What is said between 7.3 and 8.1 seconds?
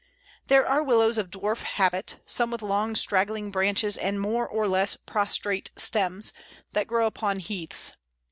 heaths.